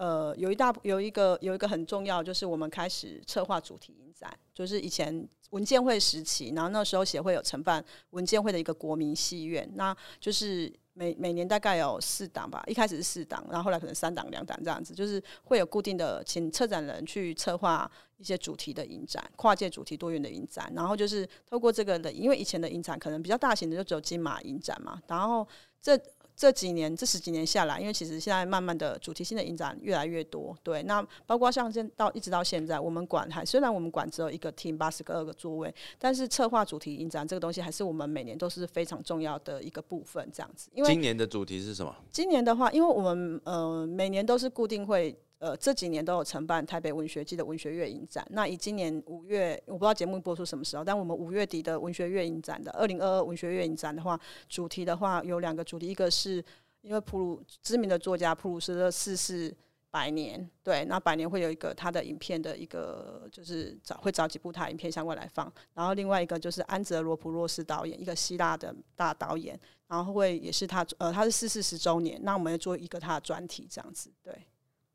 [0.00, 25.46] 呃，有一大有一个有一个很重要，就是我们开始策划主题影展，就是以前文建会时期，然后那时候协会有承办文建会的一个国民戏院，那就是每每年大概有四档吧，一开始是四档，然后后来可能三档两档这样子，就是会有固定的请策展人去策划一些主题的影展，跨界主题多元的影展，然后就是透过这个的，因为以前的影展可能比较大型的就只有金马影展嘛，然后
[25.82, 26.00] 这。
[26.40, 40.70] 这几年这十几年下来，因为其实现在慢慢的主题性的影展越来越多，对，那包括像现到一直到现在，我们馆还虽然我们馆只有一个厅八十个二个座位，但是策划主题影展这个东西还是我们每年都是非常重要的一个部分，这样子。
[40.72, 41.94] 因为今年的主题是什么？
[42.10, 45.14] 今年的话，因为我们呃每年都是固定会。
[45.40, 48.26] 呃，这几年都有承办台北文学季的文学月影展。
[48.30, 56.44] 那以今年五月，我不知道节目播出什么时候，但我们五月底的文学月影展的二零二二文学月影展的话，主题的话有两个主题，一个是
[56.82, 59.56] 因为普鲁知名的作家普鲁斯的逝世
[59.90, 65.50] 百年，对，那百年会有一个他的影片的一个，就是找会找几部他影片相关来放。
[65.72, 74.34] 然后另外一个就是安泽罗普洛斯导演，一个希腊的大导演，然后会也是他呃他是逝世十周年，那我们要做一个他的专题这样子，对。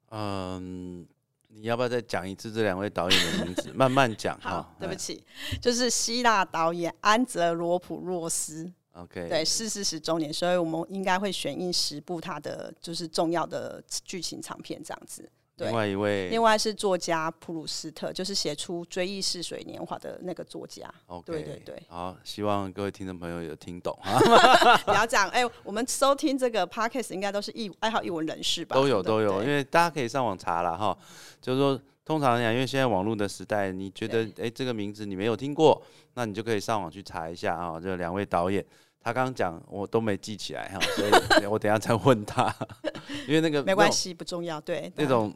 [0.10, 1.06] 嗯，
[1.50, 3.72] 你要不要再讲一次这两位导演的名字？
[3.76, 4.76] 慢慢讲哈。
[4.80, 5.24] 对不起，
[5.62, 8.72] 就是希腊导演安泽罗普洛斯。
[8.94, 15.30] OK，对，四四十周年，所以我们应该会选映十部他的就是重要的剧情长片这样子。
[15.58, 20.94] 另外一位，另外是作家普鲁斯特，就是写出《追忆似水年华》的那个作家。
[21.08, 21.82] OK，对对对。
[21.88, 24.20] 好，希望各位听众朋友有听懂啊。
[24.86, 28.76] 不要讲，哎，我们收听这个 Podcast 应该都是艺爱好艺文人士吧？
[28.76, 30.98] 都有都有，因为大家可以上网查了哈。
[31.42, 35.82] 就是说，通常讲，因为现在网络的时代，你觉得哎这个名字你没有听过，
[36.16, 37.80] 那你就可以上网去查一下啊。
[37.80, 38.66] 这两位导演，
[39.00, 41.08] 他刚刚讲我都没记起来哈，所
[41.40, 42.54] 以 我等下再问他，
[43.26, 44.60] 因为那个没关系，不重要。
[44.60, 45.34] 对，那种。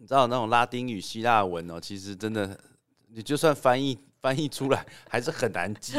[0.00, 2.58] 你知道那种拉丁语、希腊文哦，其实真的，
[3.08, 5.92] 你就算翻译翻译出来， 还是很难记，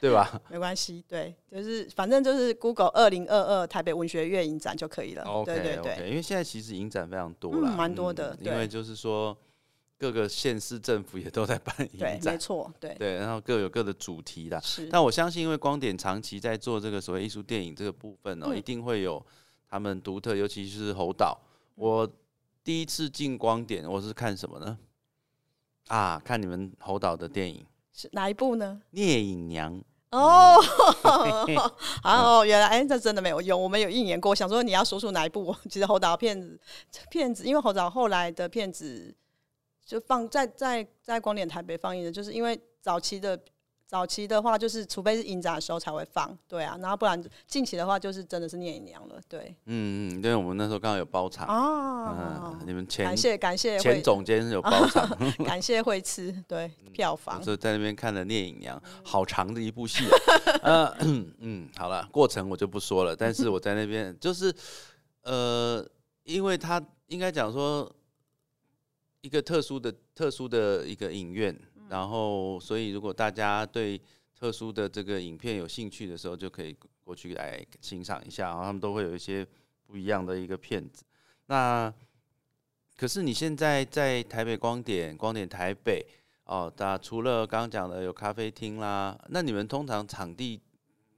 [0.00, 0.40] 对吧？
[0.48, 5.22] 没关系，对，就是反正就是 Google 二零二二台北文学月影展就可以了。
[5.24, 8.34] OK，对对对，因为现在其实影展非常多了，蛮多的。
[8.40, 9.36] 因为就是说，
[9.98, 14.58] 各个县市政府也都在办影展，没错，对对，然后各有各的主题的。
[14.62, 19.22] 是，但我相信，因为光点长期在做这个所谓艺术电影这个部分哦，一定会有
[19.68, 21.38] 他们独特，尤其是侯导，
[21.74, 22.10] 我。
[22.64, 24.78] 第一次进光点，我是看什么呢？
[25.88, 28.80] 啊，看你们侯导的电影是哪一部呢？
[28.90, 30.56] 聂隐娘哦，
[32.04, 33.60] 哦，原来哎，这真的没有用。
[33.60, 35.54] 我们有应援过，想说你要说出哪一部？
[35.68, 36.60] 其实侯导片子，
[37.10, 39.14] 片子，因为侯导后来的片子
[39.84, 43.38] 就放在在在光点台北放映的，就是因为早期的。
[43.92, 49.54] 早期的话，就是除非是影展的时候才会放，对啊，然后不然近期的话，就是真的是聂隐娘了，对。
[49.66, 55.06] 嗯嗯，因为我们那时候刚好有包场啊，你们前感谢感谢前总监有包场，
[55.44, 60.04] 感谢惠吃对票房，就在那边看了聂隐娘，好长的一部戏，
[60.64, 64.50] 嗯嗯，好了，过程我就不说了，但是我在那边就是
[65.20, 65.86] 呃，
[66.24, 67.94] 因为他应该讲说
[69.20, 71.54] 一个特殊的特殊的一个影院。
[71.92, 74.00] 然后，所以如果大家对
[74.34, 76.74] 特殊的这个影片有兴趣的时候，就可以
[77.04, 78.48] 过去来欣赏一下。
[78.48, 79.46] 然后他们都会有一些
[79.86, 81.04] 不一样的一个片子。
[81.48, 81.92] 那
[82.96, 86.02] 可是你现在在台北光点、光点台北
[86.44, 90.58] 哦，那除了刚刚讲的有咖啡厅啦，那你们通常场地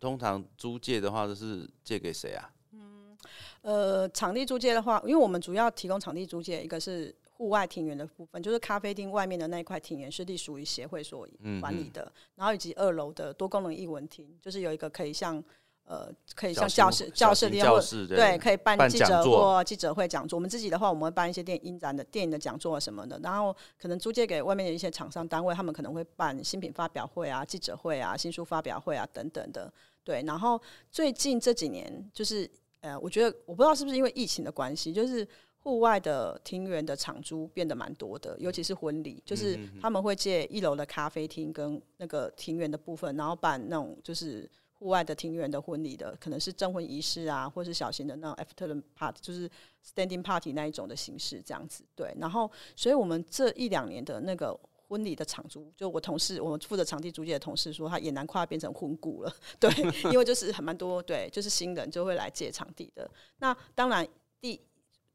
[0.01, 2.51] 通常租借的话，都是借给谁啊？
[2.73, 3.17] 嗯，
[3.63, 7.15] 呃，场地租借的话，因为我们主要提供场地租借，一个是。
[7.37, 11.29] 户外庭园的部分，就是咖啡厅外面的那一块庭园是隶属于协会所
[11.61, 15.43] 管理的，然后以及二楼的多功能艺文厅，就是有一个可以像
[15.85, 20.39] 呃，可以像教室、教室、教室对，可以办记者或记者会讲座。
[20.39, 29.71] 我们自己的话，我们会办一些电影展的电影的讲座什么的，然后可能租借给外面的一些厂商单位，他们可能会办新品发表会啊、记者会啊、新书发表会啊等等的。
[30.05, 30.59] 对，然后
[30.91, 32.49] 最近这几年，就是
[32.81, 35.27] 呃，我觉得我不知道是不是因为疫情的关系，就是。
[35.65, 49.51] 户外的庭园的场租变得蛮多的，尤其是婚礼，就是他们会借一楼的咖啡厅跟那个庭园的部分，然后办那种就是户外的庭园的婚礼的，可能是证婚仪式啊，或是小型的那种 after party，就是
[49.83, 51.83] standing party 那一种的形式这样子。
[51.97, 54.55] 对，然后所以我们这一两年的那个
[54.87, 59.35] 婚礼的场租，就我同事，我们负责场地租借的同事说，他也难快要变成婚故了。
[59.59, 59.71] 对，
[60.13, 63.11] 因为就是很蛮多，对，就是新人就会来借场地的。
[63.39, 64.07] 那当然
[64.43, 64.61] 第。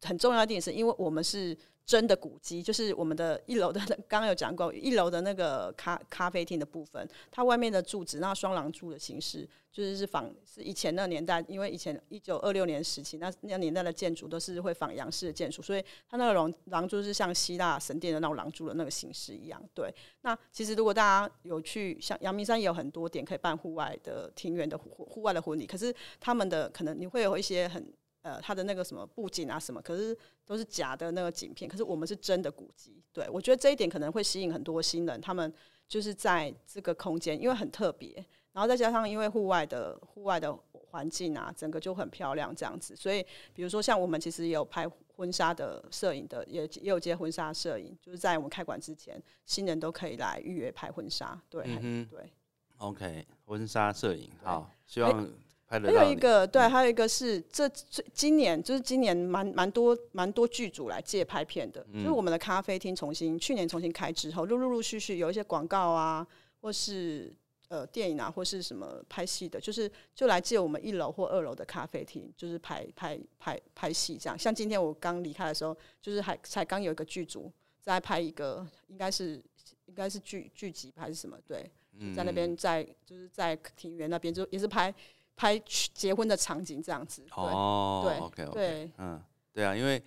[0.04, 19.60] 很重要一点是，因为我们是真的古迹，就是我们的一楼的， 刚刚有讲过，一楼的那个咖咖啡厅的部分，它外面的柱子那双廊柱的形式，就是是仿是以前那个年代，因为以前一九二六年时期，那那年代的建筑都是会仿洋式的建筑，所以它那个廊廊柱是像希腊神殿的那种廊柱的那个形式一样。
[19.74, 27.92] 对，那其实如果大家有去，像阳明山也有很多点可以办户外的庭园的户户外的婚礼，可是他们的可能你会有一些很。
[28.30, 30.16] 呃，它的那个什么布景啊，什么，可是
[30.46, 33.04] 都是假的那个景片，可是我们是真的古迹。
[33.12, 35.52] 对我觉得这一点可能会吸引很多新人，他们
[35.88, 38.14] 就是在这个空间，因为很特别，
[38.52, 42.96] 然后再加上因为户外的户外的环境啊，整个就很漂亮这样子。
[42.96, 51.42] 所以，比如说像我们其实也有拍婚纱的摄影的，也也有接婚纱摄影，就是在我们开馆之前，新人都可以来预约拍婚纱。
[51.50, 52.32] 对，嗯对。
[52.78, 55.28] OK，婚纱摄影，好，希望。
[55.70, 66.26] 还有一个对，还有一个是这这今年就是今年蛮蛮多蛮多剧组来借拍片的，就是我们的咖啡厅重新去年重新开之后，陆陆陆续续有一些广告啊，
[66.62, 67.32] 或是
[67.68, 74.36] 呃电影啊，或是什么拍戏的，就是就来借我们一楼或二楼的咖啡厅，就是拍拍拍拍戏这样。
[74.36, 79.40] 像今天我刚离开的时候，就是还才刚有一个剧组在拍一个，应该是
[79.86, 81.38] 应该是剧剧集还是什么？
[81.48, 81.70] 对，
[82.16, 84.92] 在那边在就是在庭园那边就也是拍。
[85.40, 85.58] 拍
[85.94, 89.24] 结婚的场景这样子哦，对，OK OK，嗯，
[89.54, 89.98] 对啊，因为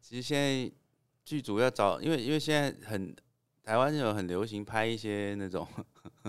[0.00, 0.72] 其实现在
[1.24, 3.14] 剧组要找，因为因为现在很
[3.62, 5.64] 台湾有很流行拍一些那种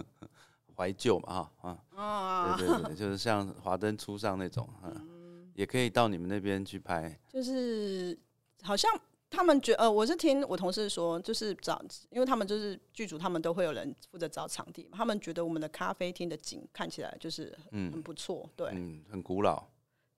[0.78, 8.16] 怀旧嘛，哈啊，对对对，就是像华灯初上那种，嗯，也可以到你们那边去拍，就是
[8.62, 8.92] 好像。
[9.36, 14.88] 他们觉呃，我是听我同事说，就是找，因为他们就是剧组，他们都会有人负责找场地。
[14.92, 19.64] 他们觉得我们的咖啡厅的景看起来就是嗯很不错，对，嗯，很古老，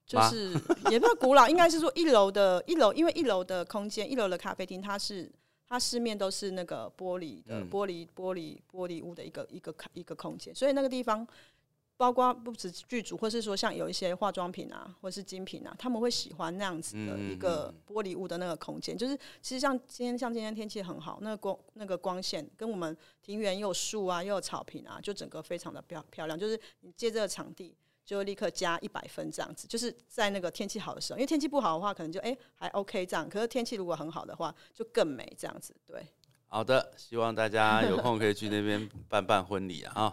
[0.06, 0.52] 就是
[0.90, 5.32] 也不是古老，应该是说一楼的一楼，因为一楼的空间，一楼的咖啡厅，它是
[5.66, 11.26] 它四面都是那个玻璃的玻璃玻璃玻璃屋的一个一个一个空间，所以那个地方。
[11.96, 18.96] 包括不止剧组，或是说像有一些化妆品啊，或是精品啊，他们会喜欢那样子的一个玻璃屋的那个空间。
[18.96, 26.38] 就是其实像今天，像今天天气很好，那个光那个光线跟我们庭园又有树啊，又有草坪啊，就整个非常的漂漂亮。
[26.38, 29.66] 就是你借这个场地，就立刻加一百分这样子。
[29.66, 33.26] 就是在那个天气好的时候，因为天气不好的话，可能就哎还 OK 这样。
[33.26, 35.74] 可是天气如果很好的话，就更美这样子。
[35.86, 36.06] 对，
[36.46, 40.12] 好的，希望大家有空可以去那边办办婚礼啊。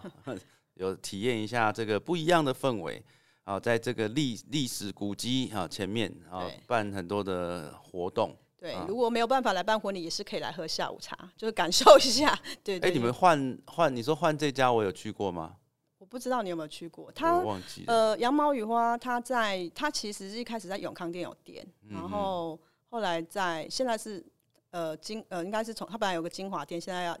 [0.74, 3.02] 有体验一下这个不一样的氛围
[3.44, 8.36] 啊，在这个历历史古迹啊前面啊办很多的活动。
[8.58, 12.36] 对，如果没有办法来办婚礼，也是可以来喝下午茶， 就是感受一下。
[12.64, 15.56] 对，哎，你们换换，你说换这家，我有去过吗？
[15.98, 17.12] 我不知道你有没有去过。
[17.12, 22.58] 他忘记呃，羊毛雨花，他在他其实是一开始在永康店有店，然后
[22.88, 24.24] 后来在现在是
[24.70, 27.18] 呃金呃应该是从他本来有个金华店，现在要。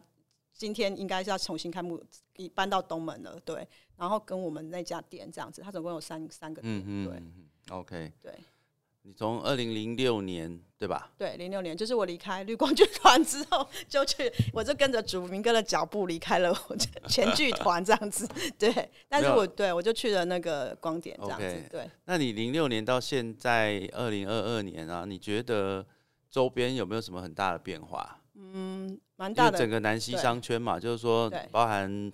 [0.54, 2.02] 今天应该是要重新开幕，
[2.54, 3.66] 搬到东门了，对。
[3.96, 7.22] 然后跟我们那家店这样子，它总共有三三个店，对。
[7.70, 8.32] OK，对。
[9.06, 11.12] 你从二零零六年对吧？
[11.18, 18.26] 对，零六年就是我离开绿光剧团之后，就去，我就跟着主明哥的脚步离开了我全剧团这样子，
[18.58, 18.90] 对。
[19.06, 21.90] 但是我对我就去了那个光点这样子，对。
[22.06, 25.84] 那你零六年到现在二零二二年啊，你觉得
[26.30, 28.22] 周边有没有什么很大的变化？
[28.34, 29.58] 嗯，蛮大的。
[29.58, 32.12] 整个南西商圈嘛，就是说包含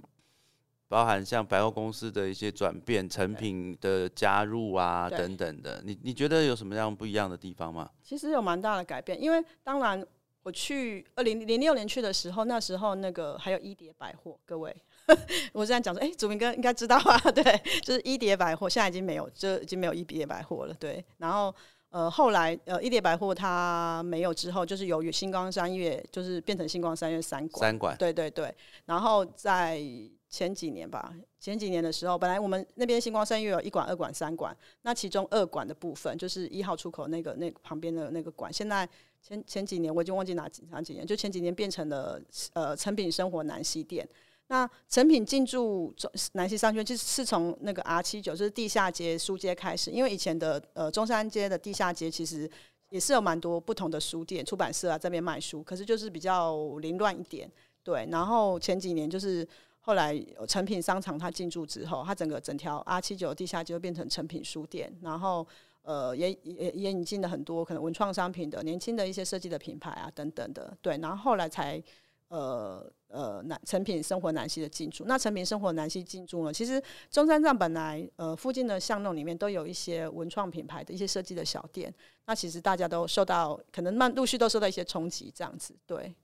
[0.87, 7.89] 包含像百货公司的一些转变、成品的加入啊等等的，你你觉得有什么样不一样的地方吗？
[8.03, 10.05] 其实有蛮大的改变，因为当然
[10.43, 14.75] 我去二零零六年去的时候，那时候那个还有一叠百货，各位，
[15.55, 17.43] 我这样讲说，哎，祖明哥应该知道啊，对，
[17.83, 21.55] 就是一叠百货，现在已经没有，就已经没有一叠百货了，对，然后。
[21.91, 27.61] 呃，后来呃，一叠百货它没有之后，就是由于星光三月，就是变成星光三月三馆。
[27.61, 27.97] 三馆。
[27.99, 28.55] 对对对。
[28.85, 29.83] 然后在
[30.29, 38.89] 前几年吧，前几年的时候，本来我们那边星光三月有一馆、二馆、三馆，那其中二馆的部分就是一号出口那个那旁边的那个馆，现在
[39.21, 42.21] 前前几年我已经忘记哪几哪几年，就前几年变成了
[42.53, 44.09] 呃成品生活南西店。
[44.51, 49.93] 那成品进驻中南西商圈，就是是从那个 R 七九，就是地下街书街开始。
[49.93, 52.51] 因为以前的呃中山街的地下街，其实
[52.89, 57.49] 也是有蛮多不同的书店、出版社啊这边卖书，可是就是比较凌乱一点。
[57.85, 59.47] 对，然后前几年就是
[59.79, 65.47] 后来成品商场它进驻之后，它整个整条 R 七九地下街就变成成品书店，然后
[65.83, 70.77] 呃也也也引进了很多可能文创商品的年轻的一些设计的品牌啊等等的。
[70.83, 71.81] 对，然后后来才。
[72.31, 75.05] 呃呃南成品生活南西的进驻。
[75.07, 81.93] 那成品生活南西进驻呢，其实中山站本来呃附近的巷弄里面都有一些文创品牌的一些设计的小店，
[82.27, 86.15] 那其实大家都受到可能慢陆续都受到一些冲击，这样子对。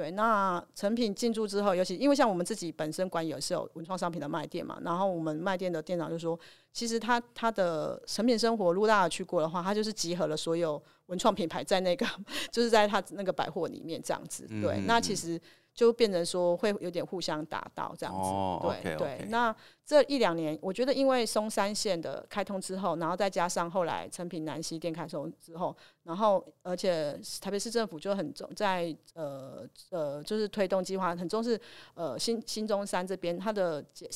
[0.00, 6.40] 对，那成品进驻之后，尤其因为像我们自己本身管也是有文创商品的卖店嘛，然后我们卖店的店长就说，
[6.72, 12.06] 其实他他的成品生活，如果大家去过的话，他就是集合了所有文创品牌在那个，
[12.50, 14.46] 就是在他那个百货里面这样子。
[14.62, 15.38] 对，那其实。
[15.80, 19.26] 就变成说会有点互相打到这样子，对对。
[19.30, 31.58] 那这一两年，我觉得因为松山线的开通之后，然后再加上后来成品南西店开通之后，然后而且台北市政府就很重在呃呃，就是推动计划，很重视
[31.94, 34.06] 呃新新中山这边它的街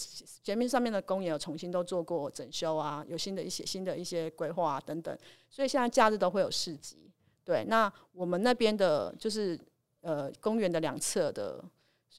[0.42, 5.16] 街面上面的公园有重新都做过整修啊，有新的一些新的一些规划啊等等，
[5.48, 7.10] 所以现在假日都会有市集。
[7.42, 9.58] 对，那我们那边的就是。
[10.04, 11.64] 呃，公园的两侧的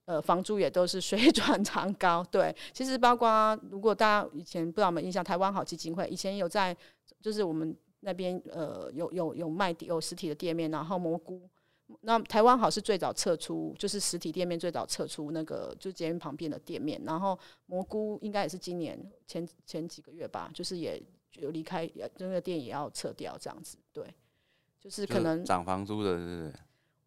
[0.05, 2.25] 呃房租也都是水 涨船高。
[2.31, 6.75] 对，其实包括如果大家以前不知道有没有印象，台湾好基金会以前有在，
[7.21, 11.47] 就是我们那边呃有有有卖有实体的店面，然后蘑菇，
[12.01, 20.99] 那台湾好是最早撤出，就是实体店面最早撤出那个就捷运旁边的店面，然后蘑菇应该也是今年前前几个月吧，就是也
[21.33, 23.77] 有离开，那个店也要撤掉这样子。
[23.93, 24.11] 对，
[24.81, 26.51] 就是可能涨房租的，是。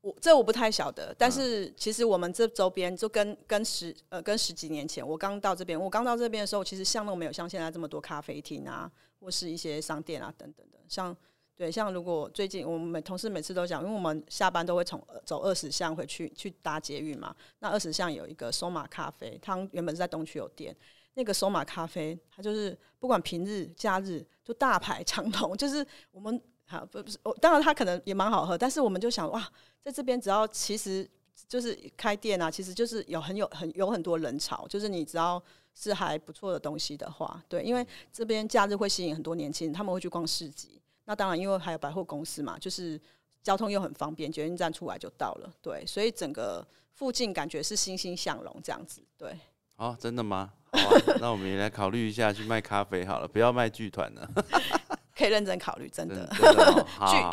[0.08, 8.90] 我这我不太晓得，但是其实我们这周边就跟跟十呃跟十几年前我刚到这边，我刚到这边的时候，其实巷弄没有像现在这么多咖啡厅啊，
[9.20, 10.78] 或是一些商店啊等等的。
[10.88, 11.14] 像
[11.54, 20.74] 对像如果最近我们每同事每次都讲，因为我们下班都会从走二十巷回去去搭捷运嘛，那二十巷有一个松马咖啡，它原本是在东区有店，
[21.14, 26.40] 那个松马咖啡它就是不管平日假日就大排长龙， 就是我们。
[26.68, 29.50] 好，不不是，我当然它可能也蛮好喝，但是我们就想哇，
[29.82, 31.08] 在这边只要其实
[31.48, 35.42] 就是开店啊，其实就是有很有很有很多人潮，就是你只要
[35.74, 40.80] 是还不错的东西的话，对，因为这边假日会吸引很多年轻人，他们会去逛市集。
[41.06, 43.00] 那当然，因为还有百货公司嘛，就是
[43.42, 46.62] 交通又很方便，捷运站出来就到了，对，所以整个
[46.92, 49.34] 附近感觉是欣欣向荣这样子，对。
[49.76, 50.52] 哦，真的吗？
[50.72, 50.90] 好，
[51.20, 54.28] 那我们也来考虑一下去卖咖啡好了，不要卖剧团了。
[55.18, 56.32] 可以认真考虑，真的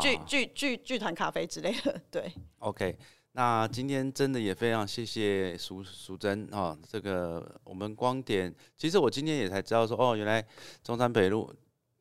[0.00, 2.32] 剧剧剧剧团咖啡之类的，对。
[2.58, 2.98] OK，
[3.30, 10.44] 那今天真的也非常谢谢淑淑珍啊，这个我们光点，其实我今天也才知道说，哦，原来
[10.82, 11.54] 中山北路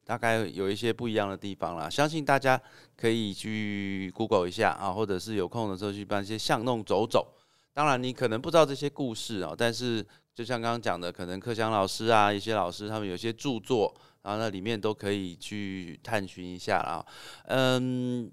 [0.04, 1.88] 大概有一些不一样的地方啦。
[1.88, 2.60] 相信大家
[2.98, 7.32] 可以去 Google 一下啊，或者是有空的时候去办一些巷弄走走。
[7.74, 13.96] 当然，你可能不知道这些故事啊，但是就像刚刚讲的，可能克祥老师啊，一些老师他们有些著作。
[14.26, 17.06] 然后那里面都可以去探寻一下啦。
[17.44, 18.32] 嗯，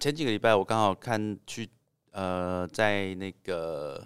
[0.00, 1.68] 前几个礼拜我刚好看去，
[2.10, 4.04] 呃，在那个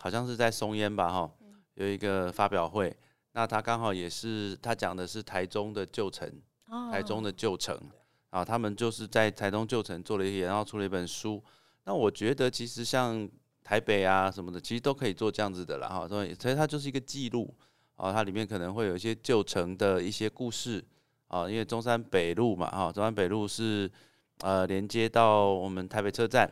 [0.00, 1.30] 好像是在松烟吧，哈，
[1.74, 2.92] 有一个发表会。
[3.34, 6.28] 那他刚好也是他讲的是台中的旧城，
[6.90, 7.78] 台中的旧城
[8.30, 11.40] 啊，他们就是在台中旧城做了一些，然后出了一本书。
[11.84, 13.28] 那我觉得其实像
[13.62, 17.54] 台北啊什么的，其实都可以做这样子的啦，哈，所以所以它就是一个记录。
[17.96, 20.84] 哦，它里面可能会有一些旧城的一些故事
[21.28, 23.90] 啊，因为中山北路嘛，哈，中山北路是
[24.40, 26.50] 呃连接到我们台北车站，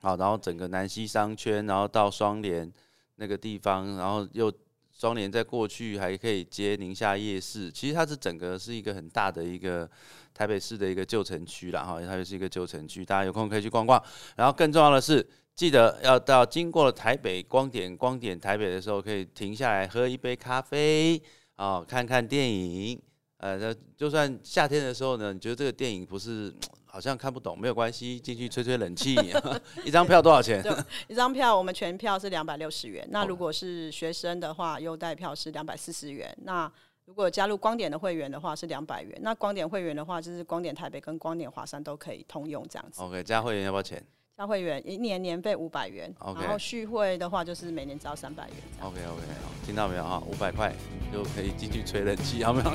[0.00, 2.72] 好，然后整个南西商圈，然后到双连
[3.16, 4.52] 那个地方，然后又
[4.92, 9.88] 双连在过去还可以接宁夏夜市，其实它是整个是一个很大的一个
[10.32, 14.02] 台北市的一个旧城区了，哈，它就是一个旧城区，大家有空可以去逛逛，
[14.36, 15.26] 然后更重要的是。
[15.56, 21.20] 记得要到经过了台北光点光点台北的时候，可以停下来喝一杯咖啡
[21.56, 23.00] 啊，看看电影。
[23.38, 26.54] 呃，就算夏天的时候呢，你觉得这个电影不是
[26.84, 29.14] 好像看不懂，没有关系，进去吹吹冷气。
[29.84, 30.62] 一张票多少钱？
[31.08, 33.06] 一张票我们全票是两百六十元。
[33.12, 36.34] 那如果是学生的话，优待票是两百四十元。
[36.42, 36.70] 那
[37.06, 39.18] 如果加入光点的会员的话是两百元。
[39.22, 43.02] 那光点会员的话，就是光点台北跟光点华山都可以通用这样子。
[43.02, 44.02] OK，加会员要不要钱？
[44.36, 48.56] 加会员一年年费五百元，然后续会的话就是每年只要三百元。
[48.80, 49.22] OK OK，
[49.64, 50.22] 听到没有啊？
[50.26, 50.70] 五百块
[51.10, 52.70] 就可以进去吹冷气，好没有？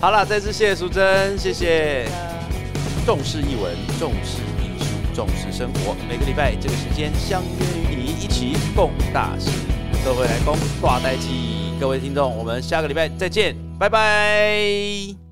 [0.00, 2.08] 好了，再次谢谢淑珍，谢谢。
[3.04, 5.94] 重视译文，重视艺术，重视生活。
[6.08, 9.50] 每个礼拜这个时间相约与你一起共大事，
[10.02, 11.76] 各位来攻挂代机。
[11.78, 15.25] 各位听众，我们下个礼拜再见，拜拜。